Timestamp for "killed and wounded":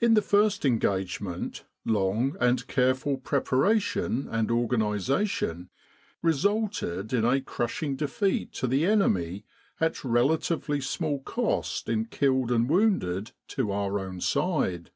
12.06-13.30